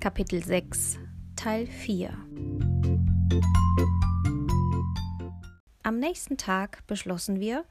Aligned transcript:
Kapitel 0.00 0.42
6 0.42 0.98
Teil 1.36 1.66
4 1.66 2.08
Am 5.82 5.98
nächsten 5.98 6.38
Tag 6.38 6.86
beschlossen 6.86 7.38
wir, 7.38 7.66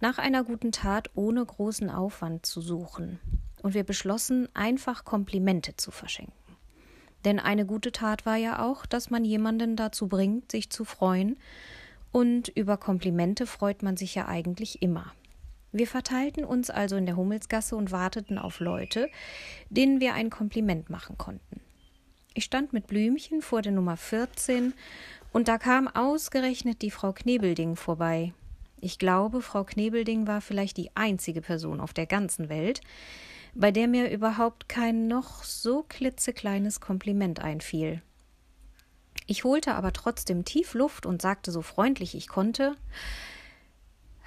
nach 0.00 0.16
einer 0.16 0.42
guten 0.42 0.72
Tat 0.72 1.10
ohne 1.14 1.44
großen 1.44 1.90
Aufwand 1.90 2.46
zu 2.46 2.62
suchen, 2.62 3.20
und 3.60 3.74
wir 3.74 3.84
beschlossen, 3.84 4.48
einfach 4.54 5.04
Komplimente 5.04 5.76
zu 5.76 5.90
verschenken. 5.90 6.32
Denn 7.26 7.38
eine 7.38 7.66
gute 7.66 7.92
Tat 7.92 8.24
war 8.24 8.36
ja 8.36 8.64
auch, 8.64 8.86
dass 8.86 9.10
man 9.10 9.26
jemanden 9.26 9.76
dazu 9.76 10.08
bringt, 10.08 10.52
sich 10.52 10.70
zu 10.70 10.86
freuen, 10.86 11.36
und 12.10 12.48
über 12.48 12.78
Komplimente 12.78 13.46
freut 13.46 13.82
man 13.82 13.98
sich 13.98 14.14
ja 14.14 14.28
eigentlich 14.28 14.80
immer. 14.80 15.12
Wir 15.72 15.86
verteilten 15.86 16.46
uns 16.46 16.70
also 16.70 16.96
in 16.96 17.04
der 17.04 17.16
Hummelsgasse 17.16 17.76
und 17.76 17.92
warteten 17.92 18.38
auf 18.38 18.60
Leute, 18.60 19.10
denen 19.68 20.00
wir 20.00 20.14
ein 20.14 20.30
Kompliment 20.30 20.88
machen 20.88 21.18
konnten. 21.18 21.65
Ich 22.36 22.44
stand 22.44 22.74
mit 22.74 22.86
Blümchen 22.86 23.40
vor 23.40 23.62
der 23.62 23.72
Nummer 23.72 23.96
14 23.96 24.74
und 25.32 25.48
da 25.48 25.56
kam 25.56 25.88
ausgerechnet 25.88 26.82
die 26.82 26.90
Frau 26.90 27.14
Knebelding 27.14 27.76
vorbei. 27.76 28.34
Ich 28.78 28.98
glaube, 28.98 29.40
Frau 29.40 29.64
Knebelding 29.64 30.26
war 30.26 30.42
vielleicht 30.42 30.76
die 30.76 30.94
einzige 30.94 31.40
Person 31.40 31.80
auf 31.80 31.94
der 31.94 32.04
ganzen 32.04 32.50
Welt, 32.50 32.82
bei 33.54 33.72
der 33.72 33.88
mir 33.88 34.10
überhaupt 34.10 34.68
kein 34.68 35.08
noch 35.08 35.44
so 35.44 35.86
klitzekleines 35.88 36.78
Kompliment 36.80 37.40
einfiel. 37.40 38.02
Ich 39.26 39.44
holte 39.44 39.74
aber 39.74 39.94
trotzdem 39.94 40.44
tief 40.44 40.74
Luft 40.74 41.06
und 41.06 41.22
sagte 41.22 41.50
so 41.50 41.62
freundlich 41.62 42.14
ich 42.14 42.28
konnte 42.28 42.76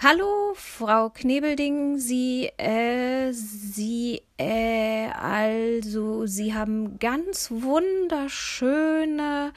Hallo, 0.02 0.54
Frau 0.56 1.10
Knebelding, 1.10 1.98
Sie, 1.98 2.46
äh, 2.56 3.34
Sie, 3.34 4.22
äh, 4.38 5.10
also, 5.10 6.26
Sie 6.26 6.54
haben 6.54 7.00
ganz 7.00 7.52
wunderschöne, 7.52 9.52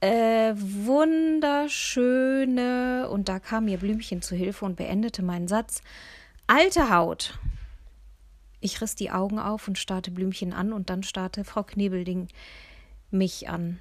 äh, 0.00 0.54
wunderschöne, 0.56 3.06
und 3.10 3.28
da 3.28 3.38
kam 3.38 3.66
mir 3.66 3.76
Blümchen 3.76 4.22
zu 4.22 4.34
Hilfe 4.34 4.64
und 4.64 4.76
beendete 4.76 5.22
meinen 5.22 5.46
Satz, 5.46 5.82
alte 6.46 6.88
Haut. 6.88 7.38
Ich 8.60 8.80
riss 8.80 8.94
die 8.94 9.10
Augen 9.10 9.38
auf 9.38 9.68
und 9.68 9.76
starrte 9.76 10.10
Blümchen 10.10 10.54
an, 10.54 10.72
und 10.72 10.88
dann 10.88 11.02
starrte 11.02 11.44
Frau 11.44 11.64
Knebelding 11.64 12.28
mich 13.10 13.50
an. 13.50 13.78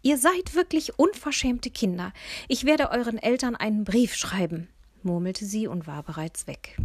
Ihr 0.00 0.16
seid 0.16 0.54
wirklich 0.54 0.98
unverschämte 0.98 1.68
Kinder. 1.68 2.14
Ich 2.48 2.64
werde 2.64 2.90
euren 2.90 3.18
Eltern 3.18 3.54
einen 3.54 3.84
Brief 3.84 4.14
schreiben 4.14 4.70
murmelte 5.04 5.44
sie 5.44 5.66
und 5.66 5.86
war 5.86 6.02
bereits 6.02 6.46
weg. 6.46 6.76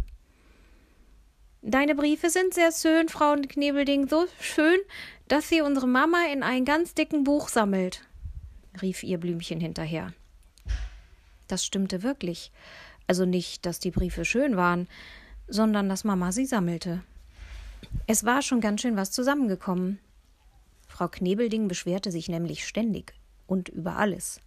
Deine 1.62 1.94
Briefe 1.94 2.30
sind 2.30 2.54
sehr 2.54 2.72
schön, 2.72 3.08
Frau 3.08 3.34
Knebelding, 3.36 4.08
so 4.08 4.26
schön, 4.40 4.78
dass 5.28 5.48
sie 5.48 5.60
unsere 5.60 5.86
Mama 5.86 6.18
in 6.32 6.42
ein 6.42 6.64
ganz 6.64 6.94
dicken 6.94 7.22
Buch 7.24 7.48
sammelt, 7.48 8.02
rief 8.80 9.02
ihr 9.02 9.18
Blümchen 9.18 9.60
hinterher. 9.60 10.14
Das 11.48 11.64
stimmte 11.64 12.02
wirklich. 12.02 12.50
Also 13.06 13.26
nicht, 13.26 13.66
dass 13.66 13.80
die 13.80 13.90
Briefe 13.90 14.24
schön 14.24 14.56
waren, 14.56 14.88
sondern 15.48 15.88
dass 15.88 16.04
Mama 16.04 16.32
sie 16.32 16.46
sammelte. 16.46 17.02
Es 18.06 18.24
war 18.24 18.40
schon 18.40 18.60
ganz 18.60 18.80
schön 18.80 18.96
was 18.96 19.10
zusammengekommen. 19.10 19.98
Frau 20.86 21.08
Knebelding 21.08 21.68
beschwerte 21.68 22.10
sich 22.10 22.28
nämlich 22.28 22.66
ständig 22.66 23.14
und 23.46 23.68
über 23.68 23.96
alles. 23.96 24.40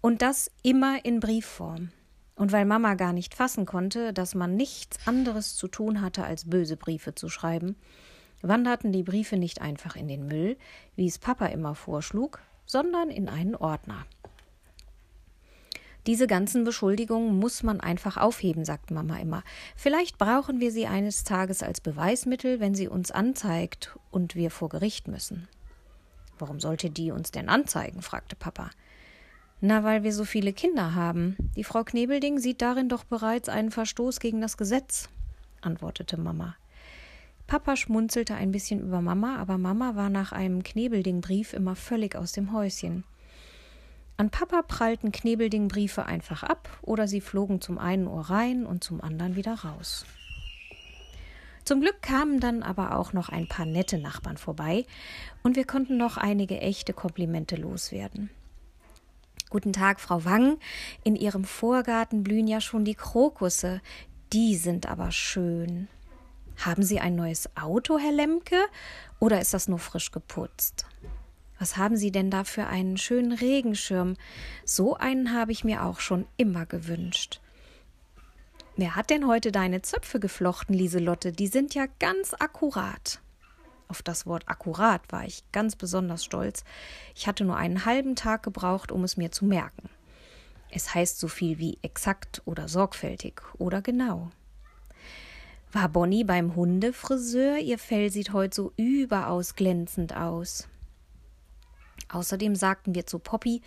Und 0.00 0.22
das 0.22 0.50
immer 0.62 1.04
in 1.04 1.20
Briefform. 1.20 1.90
Und 2.36 2.52
weil 2.52 2.64
Mama 2.64 2.94
gar 2.94 3.12
nicht 3.12 3.34
fassen 3.34 3.64
konnte, 3.64 4.12
dass 4.12 4.34
man 4.34 4.56
nichts 4.56 4.98
anderes 5.06 5.54
zu 5.54 5.68
tun 5.68 6.00
hatte, 6.00 6.24
als 6.24 6.50
böse 6.50 6.76
Briefe 6.76 7.14
zu 7.14 7.28
schreiben, 7.28 7.76
wanderten 8.42 8.92
die 8.92 9.02
Briefe 9.02 9.36
nicht 9.36 9.60
einfach 9.60 9.96
in 9.96 10.08
den 10.08 10.26
Müll, 10.26 10.56
wie 10.96 11.06
es 11.06 11.18
Papa 11.18 11.46
immer 11.46 11.74
vorschlug, 11.74 12.40
sondern 12.66 13.10
in 13.10 13.28
einen 13.28 13.54
Ordner. 13.54 14.04
Diese 16.06 16.26
ganzen 16.26 16.64
Beschuldigungen 16.64 17.38
muss 17.38 17.62
man 17.62 17.80
einfach 17.80 18.18
aufheben, 18.18 18.66
sagt 18.66 18.90
Mama 18.90 19.16
immer. 19.18 19.42
Vielleicht 19.74 20.18
brauchen 20.18 20.60
wir 20.60 20.70
sie 20.70 20.86
eines 20.86 21.24
Tages 21.24 21.62
als 21.62 21.80
Beweismittel, 21.80 22.60
wenn 22.60 22.74
sie 22.74 22.88
uns 22.88 23.10
anzeigt 23.10 23.98
und 24.10 24.34
wir 24.34 24.50
vor 24.50 24.68
Gericht 24.68 25.08
müssen. 25.08 25.48
Warum 26.38 26.60
sollte 26.60 26.90
die 26.90 27.10
uns 27.10 27.30
denn 27.30 27.48
anzeigen? 27.48 28.02
fragte 28.02 28.36
Papa. 28.36 28.70
Na, 29.66 29.82
weil 29.82 30.02
wir 30.02 30.12
so 30.12 30.26
viele 30.26 30.52
Kinder 30.52 30.94
haben. 30.94 31.38
Die 31.56 31.64
Frau 31.64 31.84
Knebelding 31.84 32.38
sieht 32.38 32.60
darin 32.60 32.90
doch 32.90 33.02
bereits 33.02 33.48
einen 33.48 33.70
Verstoß 33.70 34.20
gegen 34.20 34.42
das 34.42 34.58
Gesetz, 34.58 35.08
antwortete 35.62 36.18
Mama. 36.18 36.54
Papa 37.46 37.74
schmunzelte 37.74 38.34
ein 38.34 38.52
bisschen 38.52 38.80
über 38.80 39.00
Mama, 39.00 39.38
aber 39.38 39.56
Mama 39.56 39.96
war 39.96 40.10
nach 40.10 40.32
einem 40.32 40.62
Knebelding-Brief 40.62 41.54
immer 41.54 41.76
völlig 41.76 42.14
aus 42.14 42.32
dem 42.32 42.52
Häuschen. 42.52 43.04
An 44.18 44.28
Papa 44.28 44.60
prallten 44.60 45.12
Knebelding-Briefe 45.12 46.04
einfach 46.04 46.42
ab 46.42 46.68
oder 46.82 47.08
sie 47.08 47.22
flogen 47.22 47.62
zum 47.62 47.78
einen 47.78 48.06
Ohr 48.06 48.28
rein 48.28 48.66
und 48.66 48.84
zum 48.84 49.00
anderen 49.00 49.34
wieder 49.34 49.54
raus. 49.54 50.04
Zum 51.64 51.80
Glück 51.80 52.02
kamen 52.02 52.38
dann 52.38 52.62
aber 52.62 52.98
auch 52.98 53.14
noch 53.14 53.30
ein 53.30 53.48
paar 53.48 53.64
nette 53.64 53.96
Nachbarn 53.96 54.36
vorbei 54.36 54.84
und 55.42 55.56
wir 55.56 55.64
konnten 55.64 55.96
noch 55.96 56.18
einige 56.18 56.60
echte 56.60 56.92
Komplimente 56.92 57.56
loswerden. 57.56 58.28
Guten 59.50 59.72
Tag, 59.72 60.00
Frau 60.00 60.24
Wang. 60.24 60.58
In 61.04 61.16
Ihrem 61.16 61.44
Vorgarten 61.44 62.24
blühen 62.24 62.46
ja 62.46 62.60
schon 62.60 62.84
die 62.84 62.94
Krokusse. 62.94 63.80
Die 64.32 64.56
sind 64.56 64.86
aber 64.88 65.12
schön. 65.12 65.88
Haben 66.56 66.82
Sie 66.82 67.00
ein 67.00 67.14
neues 67.14 67.48
Auto, 67.56 67.98
Herr 67.98 68.12
Lemke? 68.12 68.56
Oder 69.20 69.40
ist 69.40 69.54
das 69.54 69.68
nur 69.68 69.78
frisch 69.78 70.10
geputzt? 70.10 70.86
Was 71.58 71.76
haben 71.76 71.96
Sie 71.96 72.10
denn 72.10 72.30
da 72.30 72.44
für 72.44 72.66
einen 72.66 72.96
schönen 72.96 73.32
Regenschirm? 73.32 74.16
So 74.64 74.96
einen 74.96 75.32
habe 75.32 75.52
ich 75.52 75.62
mir 75.62 75.84
auch 75.84 76.00
schon 76.00 76.26
immer 76.36 76.66
gewünscht. 76.66 77.40
Wer 78.76 78.96
hat 78.96 79.10
denn 79.10 79.26
heute 79.26 79.52
deine 79.52 79.82
Zöpfe 79.82 80.18
geflochten, 80.18 80.74
Lieselotte? 80.74 81.30
Die 81.30 81.46
sind 81.46 81.74
ja 81.74 81.86
ganz 82.00 82.34
akkurat. 82.34 83.20
Auf 83.88 84.02
das 84.02 84.26
Wort 84.26 84.48
akkurat 84.48 85.02
war 85.10 85.24
ich 85.24 85.44
ganz 85.52 85.76
besonders 85.76 86.24
stolz. 86.24 86.64
Ich 87.14 87.26
hatte 87.26 87.44
nur 87.44 87.56
einen 87.56 87.84
halben 87.84 88.16
Tag 88.16 88.42
gebraucht, 88.42 88.90
um 88.92 89.04
es 89.04 89.16
mir 89.16 89.30
zu 89.30 89.44
merken. 89.44 89.88
Es 90.70 90.94
heißt 90.94 91.20
so 91.20 91.28
viel 91.28 91.58
wie 91.58 91.78
exakt 91.82 92.42
oder 92.44 92.66
sorgfältig 92.68 93.42
oder 93.58 93.82
genau. 93.82 94.30
War 95.72 95.88
Bonnie 95.88 96.24
beim 96.24 96.56
Hundefriseur? 96.56 97.58
Ihr 97.58 97.78
Fell 97.78 98.10
sieht 98.10 98.32
heute 98.32 98.54
so 98.54 98.72
überaus 98.76 99.54
glänzend 99.54 100.16
aus. 100.16 100.68
Außerdem 102.08 102.54
sagten 102.54 102.94
wir 102.94 103.06
zu 103.06 103.18
Poppy, 103.18 103.60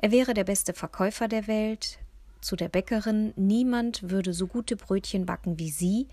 er 0.00 0.10
wäre 0.10 0.32
der 0.32 0.44
beste 0.44 0.72
Verkäufer 0.72 1.28
der 1.28 1.46
Welt, 1.46 1.98
zu 2.40 2.56
der 2.56 2.68
Bäckerin, 2.68 3.34
niemand 3.36 4.10
würde 4.10 4.32
so 4.32 4.46
gute 4.46 4.76
Brötchen 4.76 5.26
backen 5.26 5.58
wie 5.58 5.70
sie, 5.70 6.08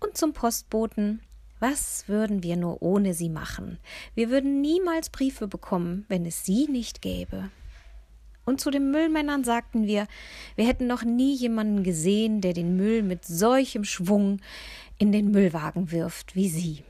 und 0.00 0.16
zum 0.16 0.32
Postboten, 0.32 1.20
was 1.60 2.08
würden 2.08 2.42
wir 2.42 2.56
nur 2.56 2.82
ohne 2.82 3.14
sie 3.14 3.28
machen? 3.28 3.78
Wir 4.14 4.30
würden 4.30 4.60
niemals 4.60 5.10
Briefe 5.10 5.46
bekommen, 5.46 6.06
wenn 6.08 6.26
es 6.26 6.44
sie 6.44 6.66
nicht 6.66 7.02
gäbe. 7.02 7.50
Und 8.44 8.60
zu 8.60 8.70
den 8.70 8.90
Müllmännern 8.90 9.44
sagten 9.44 9.86
wir, 9.86 10.06
wir 10.56 10.66
hätten 10.66 10.86
noch 10.86 11.04
nie 11.04 11.34
jemanden 11.34 11.84
gesehen, 11.84 12.40
der 12.40 12.54
den 12.54 12.76
Müll 12.76 13.02
mit 13.02 13.24
solchem 13.24 13.84
Schwung 13.84 14.40
in 14.98 15.12
den 15.12 15.30
Müllwagen 15.30 15.92
wirft 15.92 16.34
wie 16.34 16.48
sie. 16.48 16.82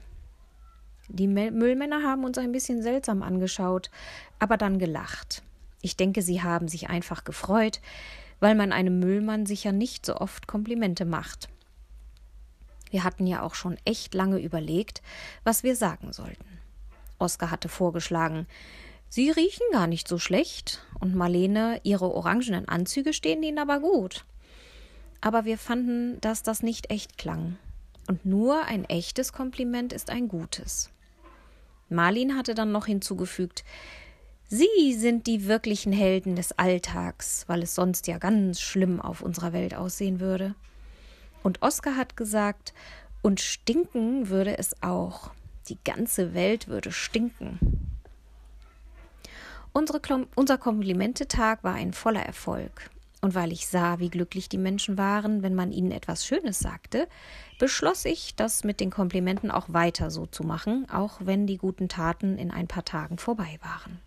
Die 1.08 1.26
Müllmänner 1.26 2.02
haben 2.02 2.24
uns 2.24 2.38
ein 2.38 2.52
bisschen 2.52 2.82
seltsam 2.82 3.22
angeschaut, 3.22 3.90
aber 4.38 4.56
dann 4.56 4.78
gelacht. 4.78 5.42
Ich 5.82 5.96
denke, 5.96 6.22
sie 6.22 6.42
haben 6.42 6.68
sich 6.68 6.88
einfach 6.88 7.24
gefreut, 7.24 7.80
weil 8.38 8.54
man 8.54 8.72
einem 8.72 9.00
Müllmann 9.00 9.44
sicher 9.44 9.72
nicht 9.72 10.06
so 10.06 10.16
oft 10.16 10.46
Komplimente 10.46 11.04
macht. 11.04 11.48
Wir 12.90 13.04
hatten 13.04 13.26
ja 13.26 13.42
auch 13.42 13.54
schon 13.54 13.76
echt 13.84 14.14
lange 14.14 14.38
überlegt, 14.38 15.02
was 15.44 15.62
wir 15.62 15.76
sagen 15.76 16.12
sollten. 16.12 16.58
Oskar 17.18 17.50
hatte 17.50 17.68
vorgeschlagen, 17.68 18.46
Sie 19.08 19.30
riechen 19.30 19.66
gar 19.72 19.88
nicht 19.88 20.06
so 20.06 20.18
schlecht, 20.18 20.86
und 21.00 21.16
Marlene, 21.16 21.80
Ihre 21.82 22.14
orangenen 22.14 22.68
Anzüge 22.68 23.12
stehen 23.12 23.42
Ihnen 23.42 23.58
aber 23.58 23.80
gut. 23.80 24.24
Aber 25.20 25.44
wir 25.44 25.58
fanden, 25.58 26.20
dass 26.20 26.42
das 26.42 26.62
nicht 26.62 26.90
echt 26.90 27.18
klang. 27.18 27.56
Und 28.06 28.24
nur 28.24 28.64
ein 28.64 28.84
echtes 28.84 29.32
Kompliment 29.32 29.92
ist 29.92 30.10
ein 30.10 30.28
gutes. 30.28 30.90
Marlin 31.88 32.36
hatte 32.36 32.54
dann 32.54 32.72
noch 32.72 32.86
hinzugefügt, 32.86 33.64
Sie 34.52 34.94
sind 34.94 35.28
die 35.28 35.46
wirklichen 35.46 35.92
Helden 35.92 36.34
des 36.34 36.50
Alltags, 36.58 37.44
weil 37.46 37.62
es 37.62 37.76
sonst 37.76 38.08
ja 38.08 38.18
ganz 38.18 38.60
schlimm 38.60 39.00
auf 39.00 39.22
unserer 39.22 39.52
Welt 39.52 39.74
aussehen 39.76 40.18
würde. 40.18 40.56
Und 41.42 41.62
Oskar 41.62 41.96
hat 41.96 42.16
gesagt, 42.16 42.74
und 43.22 43.40
stinken 43.40 44.28
würde 44.28 44.58
es 44.58 44.82
auch. 44.82 45.30
Die 45.68 45.78
ganze 45.84 46.34
Welt 46.34 46.68
würde 46.68 46.90
stinken. 46.90 47.58
Unsere, 49.72 50.00
unser 50.34 50.58
Komplimentetag 50.58 51.62
war 51.62 51.74
ein 51.74 51.92
voller 51.92 52.24
Erfolg. 52.24 52.90
Und 53.20 53.34
weil 53.34 53.52
ich 53.52 53.68
sah, 53.68 53.98
wie 53.98 54.08
glücklich 54.08 54.48
die 54.48 54.58
Menschen 54.58 54.96
waren, 54.96 55.42
wenn 55.42 55.54
man 55.54 55.72
ihnen 55.72 55.92
etwas 55.92 56.24
Schönes 56.24 56.58
sagte, 56.58 57.06
beschloss 57.58 58.06
ich, 58.06 58.34
das 58.34 58.64
mit 58.64 58.80
den 58.80 58.90
Komplimenten 58.90 59.50
auch 59.50 59.66
weiter 59.68 60.10
so 60.10 60.24
zu 60.26 60.42
machen, 60.42 60.88
auch 60.90 61.20
wenn 61.20 61.46
die 61.46 61.58
guten 61.58 61.88
Taten 61.88 62.38
in 62.38 62.50
ein 62.50 62.66
paar 62.66 62.84
Tagen 62.84 63.18
vorbei 63.18 63.58
waren. 63.62 64.00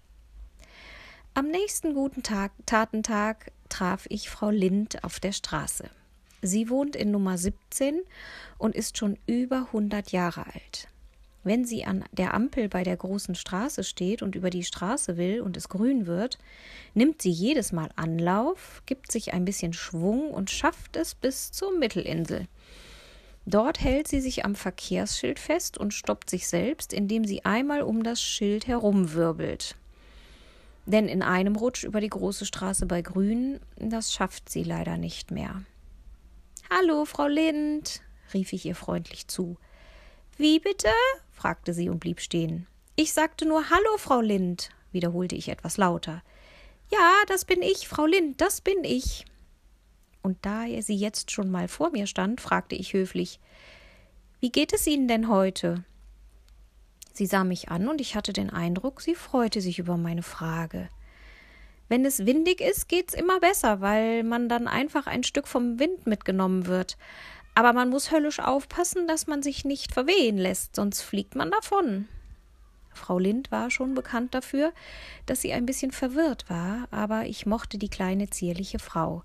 Am 1.36 1.48
nächsten 1.48 1.94
guten 1.94 2.24
Tag, 2.24 2.52
Tatentag 2.66 3.52
traf 3.70 4.06
ich 4.10 4.30
Frau 4.30 4.50
Lind 4.50 5.04
auf 5.04 5.20
der 5.20 5.32
Straße. 5.32 5.90
Sie 6.44 6.70
wohnt 6.70 6.98
in 6.98 7.10
Nummer 7.10 7.38
17 7.38 8.02
und 8.58 8.76
ist 8.76 8.98
schon 8.98 9.18
über 9.28 9.68
100 9.68 10.12
Jahre 10.12 10.46
alt. 10.46 10.90
Wenn 11.46 11.64
sie 11.64 11.86
an 11.86 12.04
der 12.12 12.34
Ampel 12.34 12.68
bei 12.68 12.84
der 12.84 12.98
großen 12.98 13.34
Straße 13.34 13.86
steht 13.86 14.22
und 14.22 14.36
über 14.36 14.50
die 14.50 14.66
Straße 14.66 15.16
will 15.16 15.40
und 15.40 15.56
es 15.56 15.70
grün 15.70 16.06
wird, 16.06 16.38
nimmt 16.94 17.22
sie 17.22 17.32
jedes 17.32 17.72
Mal 17.72 17.90
Anlauf, 17.96 18.84
gibt 18.86 19.10
sich 19.10 19.34
ein 19.34 19.46
bisschen 19.46 19.72
Schwung 19.72 20.32
und 20.32 20.52
schafft 20.52 20.98
es 20.98 21.16
bis 21.16 21.54
zur 21.54 21.78
Mittelinsel. 21.78 22.48
Dort 23.46 23.82
hält 23.82 24.10
sie 24.10 24.20
sich 24.20 24.44
am 24.44 24.56
Verkehrsschild 24.56 25.40
fest 25.40 25.78
und 25.78 25.94
stoppt 25.94 26.30
sich 26.30 26.48
selbst, 26.48 26.92
indem 26.92 27.24
sie 27.24 27.46
einmal 27.46 27.84
um 27.84 28.04
das 28.04 28.22
Schild 28.22 28.68
herumwirbelt. 28.68 29.76
Denn 30.86 31.08
in 31.08 31.22
einem 31.22 31.56
Rutsch 31.56 31.86
über 31.86 32.02
die 32.02 32.10
große 32.10 32.46
Straße 32.46 32.86
bei 32.86 33.02
Grün, 33.02 33.62
das 33.78 34.14
schafft 34.14 34.50
sie 34.50 34.64
leider 34.64 34.98
nicht 34.98 35.32
mehr. 35.32 35.64
Hallo, 36.76 37.06
Frau 37.06 37.28
Lind, 37.28 38.02
rief 38.34 38.52
ich 38.52 38.66
ihr 38.66 38.74
freundlich 38.74 39.28
zu. 39.28 39.58
Wie 40.38 40.60
bitte? 40.60 40.90
fragte 41.30 41.72
sie 41.72 41.88
und 41.88 42.00
blieb 42.00 42.20
stehen. 42.20 42.66
Ich 42.96 43.14
sagte 43.14 43.48
nur 43.48 43.70
Hallo, 43.70 43.98
Frau 43.98 44.22
Lind, 44.22 44.70
wiederholte 44.92 45.36
ich 45.36 45.50
etwas 45.50 45.78
lauter. 45.78 46.24
Ja, 46.92 47.14
das 47.28 47.46
bin 47.46 47.62
ich, 47.62 47.88
Frau 47.88 48.08
Lind, 48.08 48.42
das 48.42 48.60
bin 48.60 48.84
ich. 48.84 49.26
Und 50.24 50.44
da 50.44 50.66
sie 50.80 50.96
jetzt 50.96 51.30
schon 51.30 51.52
mal 51.52 51.68
vor 51.68 51.92
mir 51.92 52.08
stand, 52.08 52.42
fragte 52.42 52.74
ich 52.74 52.94
höflich 52.94 53.40
Wie 54.40 54.52
geht 54.52 54.74
es 54.74 54.88
Ihnen 54.88 55.08
denn 55.08 55.28
heute? 55.28 55.84
Sie 57.12 57.28
sah 57.28 57.44
mich 57.44 57.70
an 57.70 57.88
und 57.88 58.02
ich 58.02 58.16
hatte 58.16 58.34
den 58.34 58.50
Eindruck, 58.50 59.02
sie 59.02 59.14
freute 59.14 59.62
sich 59.62 59.78
über 59.78 59.96
meine 59.96 60.24
Frage. 60.24 60.90
Wenn 61.94 62.06
es 62.06 62.26
windig 62.26 62.60
ist, 62.60 62.90
geht's 62.90 63.14
immer 63.14 63.40
besser, 63.40 63.80
weil 63.80 64.24
man 64.24 64.50
dann 64.50 64.68
einfach 64.68 65.06
ein 65.06 65.22
Stück 65.22 65.48
vom 65.48 65.78
Wind 65.78 66.08
mitgenommen 66.08 66.66
wird. 66.66 66.98
Aber 67.54 67.72
man 67.72 67.92
muss 67.92 68.12
höllisch 68.12 68.40
aufpassen, 68.40 69.08
dass 69.08 69.28
man 69.28 69.44
sich 69.44 69.64
nicht 69.64 69.92
verwehen 69.92 70.40
lässt, 70.40 70.76
sonst 70.76 71.04
fliegt 71.04 71.36
man 71.36 71.52
davon. 71.52 72.08
Frau 72.96 73.20
Lind 73.20 73.52
war 73.52 73.70
schon 73.70 73.94
bekannt 73.94 74.34
dafür, 74.34 74.74
dass 75.28 75.42
sie 75.42 75.54
ein 75.54 75.68
bisschen 75.68 75.92
verwirrt 75.92 76.50
war, 76.50 76.88
aber 76.90 77.28
ich 77.28 77.46
mochte 77.46 77.78
die 77.78 77.90
kleine 77.90 78.28
zierliche 78.28 78.80
Frau. 78.80 79.22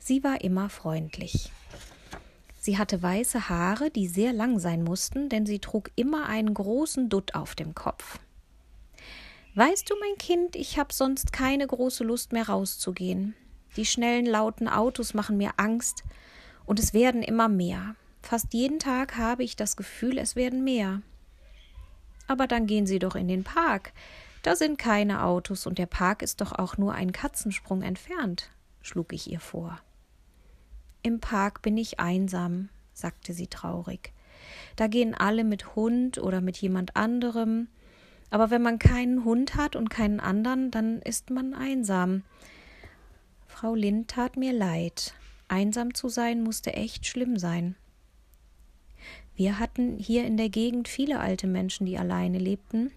Sie 0.00 0.24
war 0.24 0.40
immer 0.40 0.70
freundlich. 0.70 1.52
Sie 2.58 2.78
hatte 2.78 3.00
weiße 3.00 3.48
Haare, 3.48 3.92
die 3.92 4.08
sehr 4.08 4.32
lang 4.32 4.58
sein 4.58 4.82
mussten, 4.82 5.28
denn 5.28 5.46
sie 5.46 5.60
trug 5.60 5.92
immer 5.94 6.26
einen 6.26 6.52
großen 6.52 7.10
Dutt 7.10 7.36
auf 7.36 7.54
dem 7.54 7.76
Kopf. 7.76 8.18
Weißt 9.54 9.90
du, 9.90 9.94
mein 9.98 10.16
Kind, 10.18 10.56
ich 10.56 10.78
habe 10.78 10.92
sonst 10.92 11.32
keine 11.32 11.66
große 11.66 12.04
Lust 12.04 12.32
mehr 12.32 12.48
rauszugehen. 12.48 13.34
Die 13.76 13.86
schnellen, 13.86 14.26
lauten 14.26 14.68
Autos 14.68 15.14
machen 15.14 15.36
mir 15.36 15.52
Angst, 15.56 16.04
und 16.64 16.78
es 16.78 16.92
werden 16.92 17.22
immer 17.22 17.48
mehr. 17.48 17.96
Fast 18.22 18.52
jeden 18.52 18.78
Tag 18.78 19.16
habe 19.16 19.42
ich 19.42 19.56
das 19.56 19.76
Gefühl, 19.76 20.18
es 20.18 20.36
werden 20.36 20.64
mehr. 20.64 21.02
Aber 22.26 22.46
dann 22.46 22.66
gehen 22.66 22.86
Sie 22.86 22.98
doch 22.98 23.16
in 23.16 23.26
den 23.26 23.42
Park. 23.42 23.92
Da 24.42 24.54
sind 24.54 24.78
keine 24.78 25.24
Autos 25.24 25.66
und 25.66 25.78
der 25.78 25.86
Park 25.86 26.22
ist 26.22 26.40
doch 26.40 26.52
auch 26.52 26.76
nur 26.76 26.94
ein 26.94 27.12
Katzensprung 27.12 27.82
entfernt, 27.82 28.50
schlug 28.82 29.12
ich 29.12 29.30
ihr 29.30 29.40
vor. 29.40 29.80
Im 31.02 31.20
Park 31.20 31.62
bin 31.62 31.76
ich 31.76 32.00
einsam, 32.00 32.68
sagte 32.92 33.32
sie 33.32 33.46
traurig. 33.46 34.12
Da 34.76 34.86
gehen 34.86 35.14
alle 35.14 35.44
mit 35.44 35.74
Hund 35.74 36.18
oder 36.18 36.40
mit 36.40 36.58
jemand 36.58 36.96
anderem. 36.96 37.68
Aber 38.30 38.50
wenn 38.50 38.62
man 38.62 38.78
keinen 38.78 39.24
Hund 39.24 39.54
hat 39.56 39.76
und 39.76 39.88
keinen 39.88 40.20
anderen, 40.20 40.70
dann 40.70 41.00
ist 41.00 41.30
man 41.30 41.54
einsam. 41.54 42.22
Frau 43.46 43.74
Lind 43.74 44.08
tat 44.08 44.36
mir 44.36 44.52
leid. 44.52 45.14
Einsam 45.48 45.94
zu 45.94 46.08
sein 46.08 46.42
musste 46.42 46.74
echt 46.74 47.06
schlimm 47.06 47.38
sein. 47.38 47.74
Wir 49.34 49.58
hatten 49.58 49.98
hier 49.98 50.24
in 50.26 50.36
der 50.36 50.48
Gegend 50.48 50.88
viele 50.88 51.20
alte 51.20 51.46
Menschen, 51.46 51.86
die 51.86 51.96
alleine 51.96 52.38
lebten, 52.38 52.90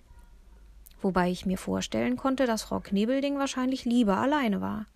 wobei 1.01 1.29
ich 1.29 1.45
mir 1.45 1.57
vorstellen 1.57 2.17
konnte, 2.17 2.45
dass 2.45 2.63
Frau 2.63 2.79
Knebelding 2.79 3.37
wahrscheinlich 3.37 3.85
lieber 3.85 4.17
alleine 4.17 4.59
war. 4.59 4.87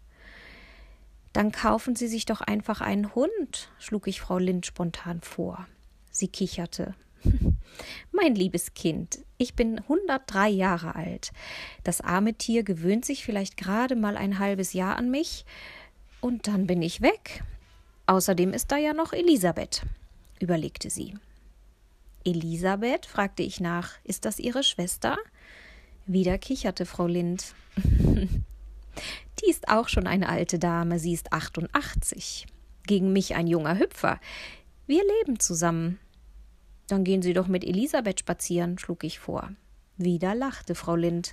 Dann 1.34 1.52
kaufen 1.52 1.96
Sie 1.96 2.08
sich 2.08 2.26
doch 2.26 2.42
einfach 2.42 2.82
einen 2.82 3.14
Hund, 3.14 3.70
schlug 3.78 4.08
ich 4.08 4.22
Frau 4.22 4.38
Lind 4.38 4.66
spontan 4.66 5.22
vor. 5.22 5.68
Sie 6.10 6.28
kicherte. 6.28 6.96
Mein 8.12 8.36
liebes 8.36 8.74
Kind, 8.74 9.20
ich 9.38 9.54
bin 9.54 9.80
103 9.80 10.50
Jahre 10.50 10.96
alt. 10.96 11.32
Das 11.84 12.02
arme 12.02 12.34
Tier 12.34 12.64
gewöhnt 12.64 13.06
sich 13.06 13.26
vielleicht 13.26 13.58
gerade 13.58 13.96
mal 13.96 14.18
ein 14.18 14.40
halbes 14.40 14.74
Jahr 14.74 14.98
an 14.98 15.12
mich, 15.12 15.46
und 16.22 16.48
dann 16.48 16.66
bin 16.66 16.82
ich 16.82 17.02
weg. 17.02 17.44
Außerdem 18.08 18.54
ist 18.54 18.72
da 18.72 18.78
ja 18.78 18.94
noch 18.94 19.14
Elisabeth, 19.14 19.84
überlegte 20.40 20.90
sie. 20.90 21.14
Elisabeth? 22.24 23.06
fragte 23.06 23.44
ich 23.44 23.60
nach. 23.60 23.92
Ist 24.04 24.26
das 24.26 24.40
Ihre 24.40 24.64
Schwester? 24.64 25.18
Wieder 26.08 26.40
kicherte 26.40 26.88
Frau 26.88 27.06
Lind. 27.06 27.54
Die 27.78 29.50
ist 29.50 29.70
auch 29.70 29.88
schon 29.88 30.08
eine 30.08 30.30
alte 30.30 30.58
Dame, 30.58 30.98
sie 30.98 31.14
ist 31.14 31.32
88. 31.34 32.48
Gegen 32.88 33.14
mich 33.14 33.36
ein 33.36 33.48
junger 33.48 33.78
Hüpfer. 33.78 34.20
Wir 34.88 35.04
leben 35.20 35.40
zusammen. 35.40 36.00
Dann 36.88 37.04
gehen 37.04 37.22
Sie 37.22 37.34
doch 37.34 37.48
mit 37.48 37.64
Elisabeth 37.64 38.20
spazieren, 38.20 38.78
schlug 38.78 39.04
ich 39.04 39.20
vor. 39.20 39.52
Wieder 39.98 40.36
lachte 40.36 40.76
Frau 40.76 40.96
Lind. 40.96 41.32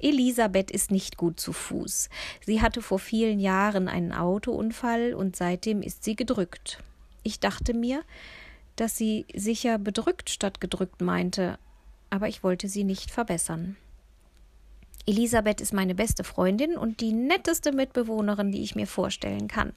Elisabeth 0.00 0.70
ist 0.70 0.90
nicht 0.90 1.16
gut 1.16 1.40
zu 1.40 1.52
Fuß. 1.52 2.08
Sie 2.46 2.62
hatte 2.62 2.80
vor 2.80 2.98
vielen 2.98 3.40
Jahren 3.40 3.88
einen 3.88 4.12
Autounfall 4.12 5.12
und 5.14 5.34
seitdem 5.34 5.82
ist 5.82 6.04
sie 6.04 6.14
gedrückt. 6.14 6.78
Ich 7.24 7.40
dachte 7.40 7.74
mir, 7.74 8.02
dass 8.76 8.96
sie 8.96 9.26
sicher 9.34 9.78
bedrückt 9.78 10.30
statt 10.30 10.60
gedrückt 10.60 11.00
meinte, 11.00 11.58
aber 12.10 12.28
ich 12.28 12.44
wollte 12.44 12.68
sie 12.68 12.84
nicht 12.84 13.10
verbessern. 13.10 13.76
Elisabeth 15.06 15.60
ist 15.60 15.72
meine 15.72 15.94
beste 15.94 16.22
Freundin 16.22 16.76
und 16.76 17.00
die 17.00 17.12
netteste 17.12 17.72
Mitbewohnerin, 17.72 18.52
die 18.52 18.62
ich 18.62 18.76
mir 18.76 18.86
vorstellen 18.86 19.48
kann. 19.48 19.72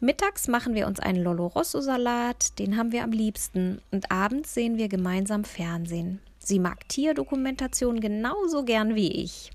Mittags 0.00 0.46
machen 0.46 0.74
wir 0.74 0.86
uns 0.86 1.00
einen 1.00 1.24
Lollo 1.24 1.48
Rosso 1.48 1.80
Salat, 1.80 2.56
den 2.60 2.76
haben 2.76 2.92
wir 2.92 3.02
am 3.02 3.10
liebsten, 3.10 3.82
und 3.90 4.12
abends 4.12 4.54
sehen 4.54 4.76
wir 4.76 4.88
gemeinsam 4.88 5.42
Fernsehen. 5.42 6.20
Sie 6.38 6.60
mag 6.60 6.88
Tierdokumentation 6.88 8.00
genauso 8.00 8.64
gern 8.64 8.94
wie 8.94 9.10
ich. 9.10 9.50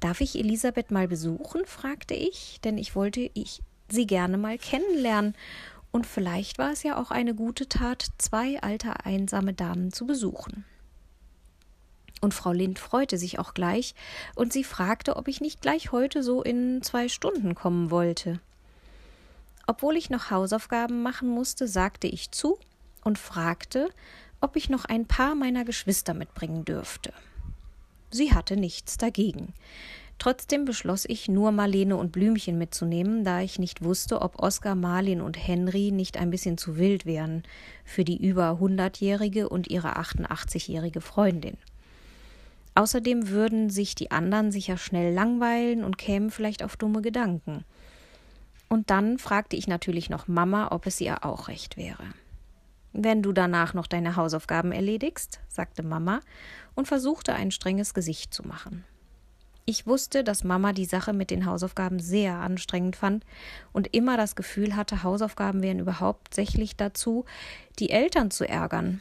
Darf 0.00 0.22
ich 0.22 0.38
Elisabeth 0.38 0.90
mal 0.90 1.06
besuchen? 1.06 1.66
fragte 1.66 2.14
ich, 2.14 2.60
denn 2.64 2.78
ich 2.78 2.96
wollte 2.96 3.30
ich 3.34 3.60
sie 3.90 4.06
gerne 4.06 4.38
mal 4.38 4.56
kennenlernen. 4.56 5.34
Und 5.92 6.06
vielleicht 6.06 6.56
war 6.56 6.72
es 6.72 6.82
ja 6.82 6.96
auch 6.96 7.10
eine 7.10 7.34
gute 7.34 7.68
Tat, 7.68 8.06
zwei 8.16 8.58
alte 8.62 9.04
einsame 9.04 9.52
Damen 9.52 9.92
zu 9.92 10.06
besuchen. 10.06 10.64
Und 12.22 12.32
Frau 12.32 12.52
Lind 12.52 12.78
freute 12.78 13.18
sich 13.18 13.38
auch 13.38 13.52
gleich, 13.52 13.94
und 14.34 14.50
sie 14.50 14.64
fragte, 14.64 15.16
ob 15.16 15.28
ich 15.28 15.42
nicht 15.42 15.60
gleich 15.60 15.92
heute 15.92 16.22
so 16.22 16.42
in 16.42 16.80
zwei 16.80 17.08
Stunden 17.08 17.54
kommen 17.54 17.90
wollte. 17.90 18.40
Obwohl 19.66 19.96
ich 19.96 20.10
noch 20.10 20.30
Hausaufgaben 20.30 21.02
machen 21.02 21.28
musste, 21.28 21.66
sagte 21.68 22.06
ich 22.06 22.30
zu 22.30 22.58
und 23.02 23.18
fragte, 23.18 23.88
ob 24.40 24.56
ich 24.56 24.68
noch 24.68 24.84
ein 24.84 25.06
paar 25.06 25.34
meiner 25.34 25.64
Geschwister 25.64 26.14
mitbringen 26.14 26.64
dürfte. 26.64 27.12
Sie 28.10 28.32
hatte 28.32 28.56
nichts 28.56 28.98
dagegen. 28.98 29.54
Trotzdem 30.18 30.64
beschloss 30.64 31.04
ich, 31.06 31.28
nur 31.28 31.50
Marlene 31.50 31.96
und 31.96 32.12
Blümchen 32.12 32.56
mitzunehmen, 32.56 33.24
da 33.24 33.40
ich 33.40 33.58
nicht 33.58 33.82
wusste, 33.82 34.22
ob 34.22 34.40
Oskar, 34.40 34.74
Marlin 34.74 35.20
und 35.20 35.36
Henry 35.36 35.90
nicht 35.90 36.16
ein 36.16 36.30
bisschen 36.30 36.56
zu 36.56 36.76
wild 36.76 37.04
wären 37.04 37.42
für 37.84 38.04
die 38.04 38.24
über 38.24 38.58
hundertjährige 38.60 39.48
und 39.48 39.68
ihre 39.68 39.98
88-jährige 39.98 41.00
Freundin. 41.00 41.56
Außerdem 42.76 43.28
würden 43.28 43.70
sich 43.70 43.94
die 43.94 44.10
anderen 44.10 44.52
sicher 44.52 44.76
schnell 44.76 45.12
langweilen 45.12 45.84
und 45.84 45.98
kämen 45.98 46.30
vielleicht 46.30 46.62
auf 46.62 46.76
dumme 46.76 47.02
Gedanken. 47.02 47.64
Und 48.74 48.90
dann 48.90 49.18
fragte 49.18 49.54
ich 49.54 49.68
natürlich 49.68 50.10
noch 50.10 50.26
Mama, 50.26 50.72
ob 50.72 50.86
es 50.86 51.00
ihr 51.00 51.24
auch 51.24 51.46
recht 51.46 51.76
wäre. 51.76 52.02
Wenn 52.92 53.22
du 53.22 53.32
danach 53.32 53.72
noch 53.72 53.86
deine 53.86 54.16
Hausaufgaben 54.16 54.72
erledigst, 54.72 55.38
sagte 55.46 55.84
Mama 55.84 56.18
und 56.74 56.88
versuchte 56.88 57.34
ein 57.34 57.52
strenges 57.52 57.94
Gesicht 57.94 58.34
zu 58.34 58.42
machen. 58.42 58.82
Ich 59.64 59.86
wusste, 59.86 60.24
dass 60.24 60.42
Mama 60.42 60.72
die 60.72 60.86
Sache 60.86 61.12
mit 61.12 61.30
den 61.30 61.46
Hausaufgaben 61.46 62.00
sehr 62.00 62.34
anstrengend 62.34 62.96
fand 62.96 63.24
und 63.72 63.94
immer 63.94 64.16
das 64.16 64.34
Gefühl 64.34 64.74
hatte, 64.74 65.04
Hausaufgaben 65.04 65.62
wären 65.62 65.78
überhaupt 65.78 66.34
sächlich 66.34 66.74
dazu, 66.74 67.26
die 67.78 67.90
Eltern 67.90 68.32
zu 68.32 68.44
ärgern. 68.44 69.00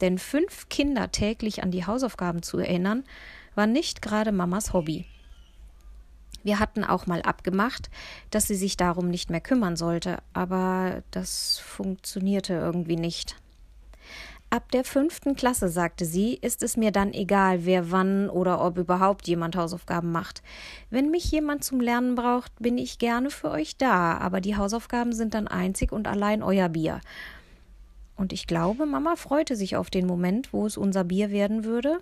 Denn 0.00 0.18
fünf 0.18 0.68
Kinder 0.68 1.10
täglich 1.10 1.64
an 1.64 1.72
die 1.72 1.86
Hausaufgaben 1.86 2.44
zu 2.44 2.58
erinnern, 2.58 3.02
war 3.56 3.66
nicht 3.66 4.00
gerade 4.00 4.30
Mamas 4.30 4.72
Hobby. 4.72 5.06
Wir 6.48 6.60
hatten 6.60 6.82
auch 6.82 7.06
mal 7.06 7.20
abgemacht, 7.20 7.90
dass 8.30 8.48
sie 8.48 8.54
sich 8.54 8.78
darum 8.78 9.10
nicht 9.10 9.28
mehr 9.28 9.42
kümmern 9.42 9.76
sollte, 9.76 10.16
aber 10.32 11.02
das 11.10 11.58
funktionierte 11.58 12.54
irgendwie 12.54 12.96
nicht. 12.96 13.36
Ab 14.48 14.72
der 14.72 14.84
fünften 14.84 15.36
Klasse, 15.36 15.68
sagte 15.68 16.06
sie, 16.06 16.36
ist 16.36 16.62
es 16.62 16.78
mir 16.78 16.90
dann 16.90 17.12
egal, 17.12 17.66
wer 17.66 17.90
wann 17.90 18.30
oder 18.30 18.64
ob 18.64 18.78
überhaupt 18.78 19.28
jemand 19.28 19.56
Hausaufgaben 19.56 20.10
macht. 20.10 20.42
Wenn 20.88 21.10
mich 21.10 21.30
jemand 21.30 21.64
zum 21.64 21.82
Lernen 21.82 22.14
braucht, 22.14 22.50
bin 22.58 22.78
ich 22.78 22.98
gerne 22.98 23.28
für 23.28 23.50
euch 23.50 23.76
da, 23.76 24.16
aber 24.16 24.40
die 24.40 24.56
Hausaufgaben 24.56 25.12
sind 25.12 25.34
dann 25.34 25.48
einzig 25.48 25.92
und 25.92 26.08
allein 26.08 26.42
euer 26.42 26.70
Bier. 26.70 27.02
Und 28.16 28.32
ich 28.32 28.46
glaube, 28.46 28.86
Mama 28.86 29.16
freute 29.16 29.54
sich 29.54 29.76
auf 29.76 29.90
den 29.90 30.06
Moment, 30.06 30.54
wo 30.54 30.64
es 30.64 30.78
unser 30.78 31.04
Bier 31.04 31.30
werden 31.30 31.64
würde. 31.64 32.00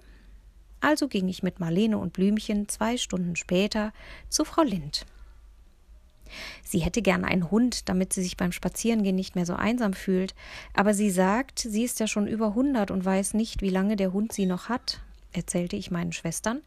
Also 0.86 1.08
ging 1.08 1.26
ich 1.26 1.42
mit 1.42 1.58
Marlene 1.58 1.98
und 1.98 2.12
Blümchen 2.12 2.68
zwei 2.68 2.96
Stunden 2.96 3.34
später 3.34 3.92
zu 4.28 4.44
Frau 4.44 4.62
Lind. 4.62 5.04
Sie 6.62 6.78
hätte 6.78 7.02
gern 7.02 7.24
einen 7.24 7.50
Hund, 7.50 7.88
damit 7.88 8.12
sie 8.12 8.22
sich 8.22 8.36
beim 8.36 8.52
Spazierengehen 8.52 9.16
nicht 9.16 9.34
mehr 9.34 9.46
so 9.46 9.54
einsam 9.54 9.94
fühlt, 9.94 10.36
aber 10.74 10.94
sie 10.94 11.10
sagt, 11.10 11.58
sie 11.58 11.82
ist 11.82 11.98
ja 11.98 12.06
schon 12.06 12.28
über 12.28 12.54
hundert 12.54 12.92
und 12.92 13.04
weiß 13.04 13.34
nicht, 13.34 13.62
wie 13.62 13.68
lange 13.70 13.96
der 13.96 14.12
Hund 14.12 14.32
sie 14.32 14.46
noch 14.46 14.68
hat, 14.68 15.00
erzählte 15.32 15.74
ich 15.74 15.90
meinen 15.90 16.12
Schwestern, 16.12 16.62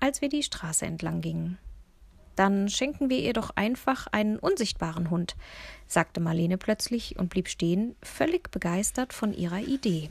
als 0.00 0.22
wir 0.22 0.28
die 0.28 0.42
Straße 0.42 0.84
entlang 0.84 1.20
gingen. 1.20 1.56
Dann 2.34 2.68
schenken 2.68 3.10
wir 3.10 3.20
ihr 3.20 3.32
doch 3.32 3.50
einfach 3.54 4.08
einen 4.08 4.40
unsichtbaren 4.40 5.08
Hund, 5.08 5.36
sagte 5.86 6.18
Marlene 6.18 6.58
plötzlich 6.58 7.16
und 7.16 7.28
blieb 7.28 7.46
stehen, 7.46 7.94
völlig 8.02 8.50
begeistert 8.50 9.12
von 9.12 9.32
ihrer 9.32 9.60
Idee. 9.60 10.08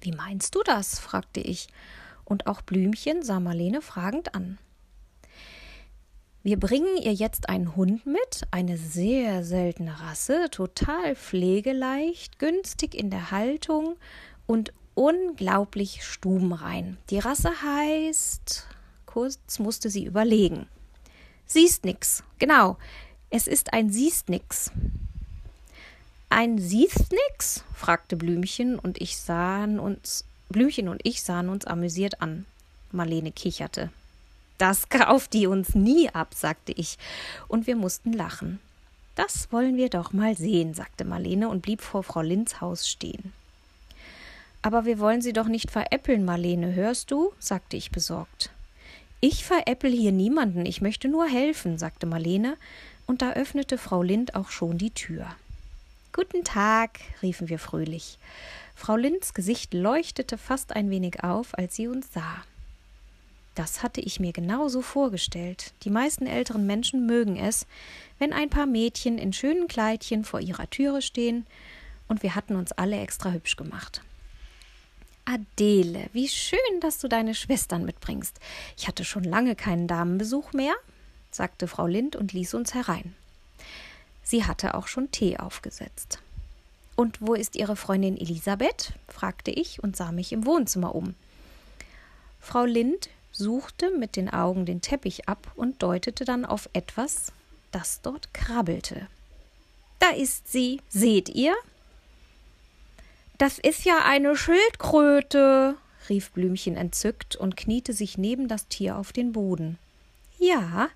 Wie 0.00 0.12
meinst 0.12 0.56
du 0.56 0.64
das? 0.64 0.98
fragte 0.98 1.38
ich, 1.40 1.68
und 2.28 2.46
auch 2.46 2.60
Blümchen 2.60 3.22
sah 3.22 3.40
Marlene 3.40 3.80
fragend 3.80 4.34
an. 4.34 4.58
Wir 6.42 6.58
bringen 6.58 6.96
ihr 6.96 7.12
jetzt 7.12 7.48
einen 7.48 7.74
Hund 7.74 8.06
mit, 8.06 8.42
eine 8.50 8.76
sehr 8.76 9.44
seltene 9.44 10.00
Rasse, 10.00 10.48
total 10.50 11.16
pflegeleicht, 11.16 12.38
günstig 12.38 12.94
in 12.94 13.10
der 13.10 13.30
Haltung 13.30 13.96
und 14.46 14.72
unglaublich 14.94 16.04
stubenrein. 16.04 16.96
Die 17.10 17.18
Rasse 17.18 17.50
heißt. 17.62 18.66
Kurz 19.06 19.58
musste 19.58 19.90
sie 19.90 20.04
überlegen. 20.04 20.68
Siehst 21.46 21.84
nix, 21.84 22.22
genau. 22.38 22.76
Es 23.30 23.46
ist 23.46 23.72
ein 23.72 23.90
Siehst 23.90 24.28
nix. 24.28 24.70
Ein 26.28 26.58
Siehst 26.58 27.10
nix? 27.10 27.64
fragte 27.74 28.16
Blümchen 28.16 28.78
und 28.78 29.00
ich 29.00 29.16
sahen 29.16 29.80
uns. 29.80 30.27
Blümchen 30.48 30.88
und 30.88 31.00
ich 31.04 31.22
sahen 31.22 31.48
uns 31.48 31.66
amüsiert 31.66 32.22
an. 32.22 32.46
Marlene 32.92 33.32
kicherte. 33.32 33.90
Das 34.56 34.88
kauft 34.88 35.32
die 35.34 35.46
uns 35.46 35.74
nie 35.74 36.10
ab, 36.10 36.34
sagte 36.34 36.72
ich, 36.72 36.98
und 37.46 37.66
wir 37.66 37.76
mussten 37.76 38.12
lachen. 38.12 38.58
Das 39.14 39.52
wollen 39.52 39.76
wir 39.76 39.88
doch 39.88 40.12
mal 40.12 40.36
sehen, 40.36 40.74
sagte 40.74 41.04
Marlene 41.04 41.48
und 41.48 41.62
blieb 41.62 41.80
vor 41.80 42.02
Frau 42.02 42.22
Linds 42.22 42.60
Haus 42.60 42.88
stehen. 42.88 43.32
Aber 44.62 44.84
wir 44.84 44.98
wollen 44.98 45.22
sie 45.22 45.32
doch 45.32 45.46
nicht 45.46 45.70
veräppeln, 45.70 46.24
Marlene, 46.24 46.74
hörst 46.74 47.10
du? 47.10 47.32
sagte 47.38 47.76
ich 47.76 47.90
besorgt. 47.90 48.50
Ich 49.20 49.44
veräppel 49.44 49.90
hier 49.90 50.12
niemanden, 50.12 50.66
ich 50.66 50.80
möchte 50.80 51.08
nur 51.08 51.26
helfen, 51.26 51.78
sagte 51.78 52.06
Marlene, 52.06 52.56
und 53.06 53.22
da 53.22 53.32
öffnete 53.32 53.78
Frau 53.78 54.02
Lind 54.02 54.34
auch 54.34 54.50
schon 54.50 54.78
die 54.78 54.90
Tür. 54.90 55.26
Guten 56.12 56.44
Tag, 56.44 57.00
riefen 57.22 57.48
wir 57.48 57.58
fröhlich. 57.58 58.18
Frau 58.78 58.94
Linds 58.94 59.34
Gesicht 59.34 59.74
leuchtete 59.74 60.38
fast 60.38 60.76
ein 60.76 60.88
wenig 60.88 61.24
auf, 61.24 61.58
als 61.58 61.74
sie 61.74 61.88
uns 61.88 62.12
sah. 62.12 62.44
Das 63.56 63.82
hatte 63.82 64.00
ich 64.00 64.20
mir 64.20 64.32
genauso 64.32 64.82
vorgestellt. 64.82 65.72
Die 65.82 65.90
meisten 65.90 66.28
älteren 66.28 66.64
Menschen 66.64 67.04
mögen 67.04 67.36
es, 67.36 67.66
wenn 68.20 68.32
ein 68.32 68.50
paar 68.50 68.66
Mädchen 68.66 69.18
in 69.18 69.32
schönen 69.32 69.66
Kleidchen 69.66 70.24
vor 70.24 70.40
ihrer 70.40 70.70
Türe 70.70 71.02
stehen, 71.02 71.44
und 72.06 72.22
wir 72.22 72.36
hatten 72.36 72.54
uns 72.54 72.70
alle 72.70 73.00
extra 73.00 73.32
hübsch 73.32 73.56
gemacht. 73.56 74.00
Adele, 75.24 76.08
wie 76.12 76.28
schön, 76.28 76.58
dass 76.80 77.00
du 77.00 77.08
deine 77.08 77.34
Schwestern 77.34 77.84
mitbringst. 77.84 78.38
Ich 78.76 78.86
hatte 78.86 79.04
schon 79.04 79.24
lange 79.24 79.56
keinen 79.56 79.88
Damenbesuch 79.88 80.52
mehr, 80.52 80.74
sagte 81.32 81.66
Frau 81.66 81.88
Lind 81.88 82.14
und 82.14 82.32
ließ 82.32 82.54
uns 82.54 82.74
herein. 82.74 83.16
Sie 84.22 84.44
hatte 84.44 84.74
auch 84.74 84.86
schon 84.86 85.10
Tee 85.10 85.36
aufgesetzt. 85.36 86.20
Und 86.98 87.18
wo 87.20 87.34
ist 87.34 87.54
Ihre 87.54 87.76
Freundin 87.76 88.16
Elisabeth? 88.16 88.92
fragte 89.06 89.52
ich 89.52 89.80
und 89.80 89.96
sah 89.96 90.10
mich 90.10 90.32
im 90.32 90.44
Wohnzimmer 90.44 90.96
um. 90.96 91.14
Frau 92.40 92.64
Lind 92.64 93.08
suchte 93.30 93.92
mit 93.96 94.16
den 94.16 94.28
Augen 94.28 94.66
den 94.66 94.80
Teppich 94.80 95.28
ab 95.28 95.52
und 95.54 95.80
deutete 95.80 96.24
dann 96.24 96.44
auf 96.44 96.68
etwas, 96.72 97.30
das 97.70 98.00
dort 98.02 98.34
krabbelte. 98.34 99.06
Da 100.00 100.10
ist 100.10 100.50
sie, 100.50 100.80
seht 100.88 101.28
ihr? 101.28 101.54
Das 103.38 103.60
ist 103.60 103.84
ja 103.84 104.00
eine 104.04 104.34
Schildkröte, 104.36 105.76
rief 106.08 106.32
Blümchen 106.32 106.76
entzückt 106.76 107.36
und 107.36 107.56
kniete 107.56 107.92
sich 107.92 108.18
neben 108.18 108.48
das 108.48 108.66
Tier 108.66 108.96
auf 108.96 109.12
den 109.12 109.30
Boden. 109.30 109.78
Ja, 110.40 110.88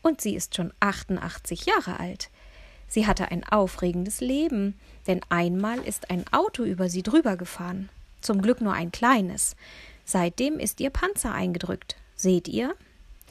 und 0.00 0.22
sie 0.22 0.34
ist 0.34 0.56
schon 0.56 0.72
88 0.80 1.66
Jahre 1.66 2.00
alt. 2.00 2.30
Sie 2.92 3.06
hatte 3.06 3.30
ein 3.30 3.42
aufregendes 3.42 4.20
Leben, 4.20 4.74
denn 5.06 5.22
einmal 5.30 5.78
ist 5.78 6.10
ein 6.10 6.26
Auto 6.30 6.62
über 6.62 6.90
sie 6.90 7.02
drüber 7.02 7.38
gefahren. 7.38 7.88
Zum 8.20 8.42
Glück 8.42 8.60
nur 8.60 8.74
ein 8.74 8.92
kleines. 8.92 9.56
Seitdem 10.04 10.58
ist 10.58 10.78
ihr 10.78 10.90
Panzer 10.90 11.32
eingedrückt. 11.32 11.96
Seht 12.16 12.48
ihr? 12.48 12.74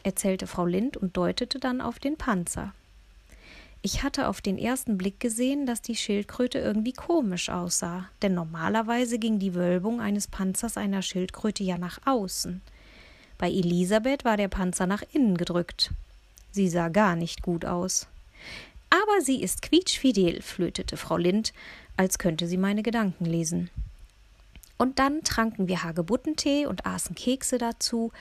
erzählte 0.01 0.47
Frau 0.47 0.65
Lind 0.65 0.97
und 0.97 1.15
deutete 1.15 1.59
dann 1.59 1.79
auf 1.79 1.99
den 1.99 2.17
Panzer. 2.17 2.73
Ich 3.83 4.01
hatte 4.01 4.29
auf 4.29 4.41
den 4.41 4.57
ersten 4.57 4.97
Blick 4.97 5.19
gesehen, 5.19 5.67
dass 5.67 5.83
die 5.83 5.95
Schildkröte 5.95 6.57
irgendwie 6.57 6.93
komisch 6.93 7.49
aussah, 7.49 8.09
denn 8.23 8.33
normalerweise 8.33 9.19
ging 9.19 9.37
die 9.37 9.53
Wölbung 9.53 10.01
eines 10.01 10.25
Panzers 10.25 10.75
einer 10.75 11.03
Schildkröte 11.03 11.63
ja 11.63 11.77
nach 11.77 11.99
außen. 12.07 12.63
Bei 13.37 13.47
Elisabeth 13.47 14.25
war 14.25 14.37
der 14.37 14.47
Panzer 14.47 14.87
nach 14.87 15.03
innen 15.13 15.37
gedrückt. 15.37 15.91
Sie 16.51 16.67
sah 16.67 16.89
gar 16.89 17.15
nicht 17.15 17.43
gut 17.43 17.63
aus. 17.63 18.07
Aber 18.91 19.21
sie 19.21 19.41
ist 19.41 19.61
quietschfidel, 19.61 20.41
flötete 20.41 20.97
Frau 20.97 21.17
Lind, 21.17 21.53
als 21.97 22.19
könnte 22.19 22.45
sie 22.45 22.57
meine 22.57 22.83
Gedanken 22.83 23.25
lesen. 23.25 23.69
Und 24.77 24.99
dann 24.99 25.23
tranken 25.23 25.67
wir 25.67 25.83
Hagebuttentee 25.83 26.65
und 26.65 26.85
aßen 26.85 27.15
Kekse 27.15 27.57
dazu, 27.57 28.11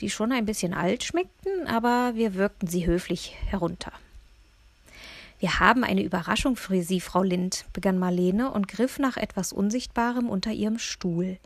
die 0.00 0.10
schon 0.10 0.32
ein 0.32 0.44
bisschen 0.44 0.74
alt 0.74 1.04
schmeckten, 1.04 1.66
aber 1.66 2.12
wir 2.14 2.34
wirkten 2.34 2.66
sie 2.66 2.86
höflich 2.86 3.36
herunter. 3.46 3.92
Wir 5.38 5.60
haben 5.60 5.84
eine 5.84 6.02
Überraschung 6.02 6.56
für 6.56 6.82
Sie, 6.82 7.00
Frau 7.00 7.22
Lind, 7.22 7.64
begann 7.72 7.98
Marlene 7.98 8.50
und 8.50 8.66
griff 8.66 8.98
nach 8.98 9.16
etwas 9.16 9.52
Unsichtbarem 9.52 10.28
unter 10.28 10.50
ihrem 10.50 10.80
Stuhl. 10.80 11.38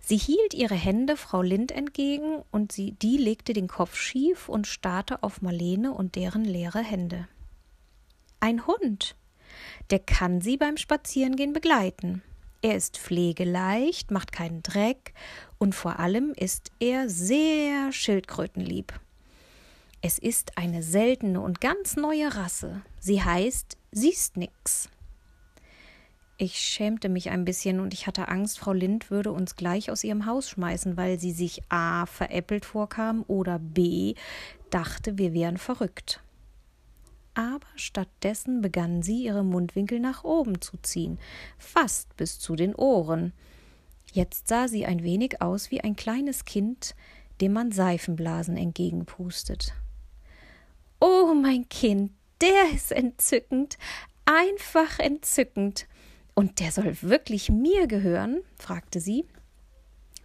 Sie 0.00 0.18
hielt 0.18 0.52
ihre 0.52 0.74
Hände 0.74 1.16
Frau 1.16 1.40
Lind 1.40 1.72
entgegen 1.72 2.42
und 2.50 2.72
sie, 2.72 2.92
die 2.92 3.16
legte 3.16 3.54
den 3.54 3.68
Kopf 3.68 3.96
schief 3.96 4.50
und 4.50 4.66
starrte 4.66 5.22
auf 5.22 5.40
Marlene 5.40 5.92
und 5.92 6.16
deren 6.16 6.44
leere 6.44 6.80
Hände. 6.80 7.26
Ein 8.44 8.66
Hund. 8.66 9.16
Der 9.88 10.00
kann 10.00 10.42
sie 10.42 10.58
beim 10.58 10.76
Spazierengehen 10.76 11.54
begleiten. 11.54 12.22
Er 12.60 12.76
ist 12.76 12.98
pflegeleicht, 12.98 14.10
macht 14.10 14.32
keinen 14.32 14.62
Dreck 14.62 15.14
und 15.56 15.74
vor 15.74 15.98
allem 15.98 16.34
ist 16.36 16.70
er 16.78 17.08
sehr 17.08 17.90
schildkrötenlieb. 17.90 18.92
Es 20.02 20.18
ist 20.18 20.58
eine 20.58 20.82
seltene 20.82 21.40
und 21.40 21.62
ganz 21.62 21.96
neue 21.96 22.36
Rasse. 22.36 22.82
Sie 23.00 23.22
heißt 23.22 23.78
Siestnix. 23.92 24.90
Ich 26.36 26.58
schämte 26.60 27.08
mich 27.08 27.30
ein 27.30 27.46
bisschen 27.46 27.80
und 27.80 27.94
ich 27.94 28.06
hatte 28.06 28.28
Angst, 28.28 28.58
Frau 28.58 28.74
Lind 28.74 29.10
würde 29.10 29.32
uns 29.32 29.56
gleich 29.56 29.90
aus 29.90 30.04
ihrem 30.04 30.26
Haus 30.26 30.50
schmeißen, 30.50 30.98
weil 30.98 31.18
sie 31.18 31.32
sich 31.32 31.62
a. 31.70 32.04
veräppelt 32.04 32.66
vorkam 32.66 33.24
oder 33.26 33.58
b. 33.58 34.16
dachte, 34.68 35.16
wir 35.16 35.32
wären 35.32 35.56
verrückt 35.56 36.20
aber 37.34 37.66
stattdessen 37.76 38.60
begann 38.60 39.02
sie 39.02 39.24
ihre 39.24 39.44
Mundwinkel 39.44 40.00
nach 40.00 40.24
oben 40.24 40.60
zu 40.60 40.76
ziehen, 40.78 41.18
fast 41.58 42.16
bis 42.16 42.38
zu 42.38 42.56
den 42.56 42.74
Ohren. 42.74 43.32
Jetzt 44.12 44.48
sah 44.48 44.68
sie 44.68 44.86
ein 44.86 45.02
wenig 45.02 45.42
aus 45.42 45.70
wie 45.70 45.80
ein 45.80 45.96
kleines 45.96 46.44
Kind, 46.44 46.94
dem 47.40 47.52
man 47.52 47.72
Seifenblasen 47.72 48.56
entgegenpustet. 48.56 49.74
Oh, 51.00 51.34
mein 51.34 51.68
Kind, 51.68 52.12
der 52.40 52.70
ist 52.72 52.92
entzückend, 52.92 53.76
einfach 54.24 54.98
entzückend. 54.98 55.86
Und 56.34 56.60
der 56.60 56.72
soll 56.72 56.96
wirklich 57.02 57.50
mir 57.50 57.86
gehören? 57.86 58.42
fragte 58.58 59.00
sie. 59.00 59.24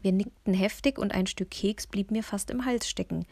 Wir 0.02 0.12
nickten 0.12 0.54
heftig 0.54 0.98
und 0.98 1.12
ein 1.12 1.28
Stück 1.28 1.52
Keks 1.52 1.88
blieb 1.88 2.12
mir 2.12 2.24
fast 2.24 2.52
im 2.52 2.66
Hals 2.66 2.90
stecken. 2.90 3.26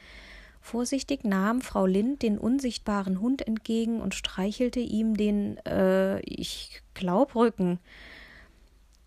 Vorsichtig 0.61 1.23
nahm 1.23 1.61
Frau 1.61 1.85
Lind 1.85 2.21
den 2.21 2.37
unsichtbaren 2.37 3.21
Hund 3.21 3.47
entgegen 3.47 4.01
und 4.01 4.15
streichelte 4.15 4.79
ihm 4.79 5.15
den, 5.15 5.57
äh, 5.65 6.19
ich 6.21 6.81
glaub, 6.93 7.35
Rücken. 7.35 7.79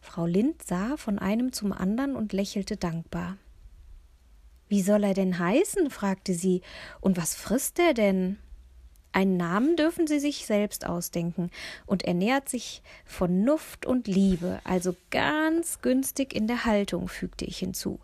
Frau 0.00 0.26
Lind 0.26 0.62
sah 0.62 0.97
von 0.97 1.19
einem 1.19 1.52
zum 1.52 1.73
anderen 1.73 2.16
und 2.16 2.33
lächelte 2.33 2.76
dankbar. 2.76 3.37
Wie 4.69 4.83
soll 4.83 5.04
er 5.04 5.14
denn 5.14 5.38
heißen? 5.38 5.90
fragte 5.90 6.33
sie. 6.33 6.62
Und 7.00 7.16
was 7.16 7.35
frisst 7.35 7.78
er 7.78 7.92
denn? 7.92 8.38
Einen 9.12 9.37
Namen 9.37 9.76
dürfen 9.76 10.07
Sie 10.07 10.21
sich 10.21 10.47
selbst 10.47 10.87
ausdenken, 10.87 11.50
und 11.85 12.04
er 12.04 12.14
nähert 12.14 12.49
sich 12.49 12.80
Vernunft 13.04 13.85
und 13.85 14.07
Liebe, 14.07 14.61
also 14.62 14.95
ganz 15.11 15.83
günstig 15.83 16.33
in 16.33 16.47
der 16.47 16.64
Haltung, 16.64 17.09
fügte 17.09 17.45
ich 17.45 17.59
hinzu. 17.59 17.99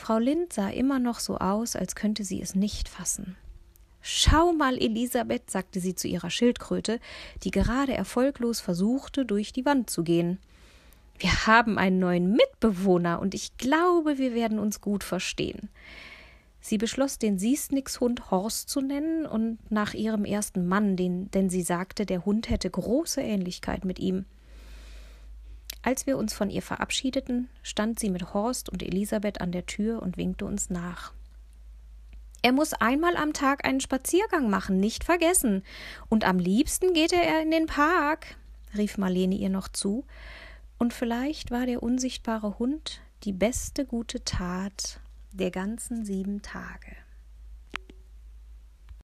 Frau 0.00 0.18
Lind 0.18 0.54
sah 0.54 0.70
immer 0.70 0.98
noch 0.98 1.20
so 1.20 1.36
aus, 1.36 1.76
als 1.76 1.94
könnte 1.94 2.24
sie 2.24 2.40
es 2.40 2.54
nicht 2.54 2.88
fassen. 2.88 3.36
Schau 4.00 4.54
mal, 4.54 4.78
Elisabeth, 4.78 5.50
sagte 5.50 5.78
sie 5.78 5.94
zu 5.94 6.08
ihrer 6.08 6.30
Schildkröte, 6.30 7.00
die 7.42 7.50
gerade 7.50 7.92
erfolglos 7.92 8.60
versuchte, 8.60 9.26
durch 9.26 9.52
die 9.52 9.66
Wand 9.66 9.90
zu 9.90 10.02
gehen. 10.02 10.38
Wir 11.18 11.46
haben 11.46 11.76
einen 11.76 11.98
neuen 11.98 12.32
Mitbewohner, 12.32 13.20
und 13.20 13.34
ich 13.34 13.58
glaube, 13.58 14.16
wir 14.16 14.34
werden 14.34 14.58
uns 14.58 14.80
gut 14.80 15.04
verstehen. 15.04 15.68
Sie 16.62 16.78
beschloss, 16.78 17.18
den 17.18 17.38
Siesnix-Hund 17.38 18.30
Horst 18.30 18.70
zu 18.70 18.80
nennen 18.80 19.26
und 19.26 19.58
nach 19.70 19.92
ihrem 19.92 20.24
ersten 20.24 20.66
Mann, 20.66 20.96
den, 20.96 21.30
denn 21.32 21.50
sie 21.50 21.62
sagte, 21.62 22.06
der 22.06 22.24
Hund 22.24 22.48
hätte 22.48 22.70
große 22.70 23.20
Ähnlichkeit 23.20 23.84
mit 23.84 23.98
ihm. 23.98 24.24
Als 25.82 26.06
wir 26.06 26.18
uns 26.18 26.34
von 26.34 26.50
ihr 26.50 26.62
verabschiedeten, 26.62 27.48
stand 27.62 27.98
sie 27.98 28.10
mit 28.10 28.34
Horst 28.34 28.68
und 28.68 28.82
Elisabeth 28.82 29.40
an 29.40 29.52
der 29.52 29.66
Tür 29.66 30.02
und 30.02 30.16
winkte 30.16 30.44
uns 30.44 30.68
nach. 30.68 31.12
Er 32.42 32.52
muss 32.52 32.72
einmal 32.72 33.16
am 33.16 33.32
Tag 33.32 33.64
einen 33.66 33.80
Spaziergang 33.80 34.48
machen, 34.48 34.80
nicht 34.80 35.04
vergessen. 35.04 35.62
Und 36.08 36.24
am 36.24 36.38
liebsten 36.38 36.94
geht 36.94 37.12
er 37.12 37.42
in 37.42 37.50
den 37.50 37.66
Park, 37.66 38.36
rief 38.76 38.98
Marlene 38.98 39.34
ihr 39.34 39.50
noch 39.50 39.68
zu. 39.68 40.04
Und 40.78 40.94
vielleicht 40.94 41.50
war 41.50 41.66
der 41.66 41.82
unsichtbare 41.82 42.58
Hund 42.58 43.02
die 43.24 43.32
beste 43.32 43.84
gute 43.84 44.24
Tat 44.24 45.00
der 45.32 45.50
ganzen 45.50 46.04
sieben 46.04 46.40
Tage. 46.40 46.96